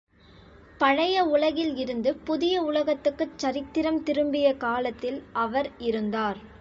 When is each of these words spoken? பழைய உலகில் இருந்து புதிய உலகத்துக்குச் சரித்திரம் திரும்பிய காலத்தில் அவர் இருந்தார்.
பழைய 0.79 1.25
உலகில் 1.25 1.75
இருந்து 1.75 2.15
புதிய 2.23 2.63
உலகத்துக்குச் 2.63 3.37
சரித்திரம் 3.37 4.03
திரும்பிய 4.03 4.57
காலத்தில் 4.57 5.23
அவர் 5.37 5.71
இருந்தார். 5.81 6.41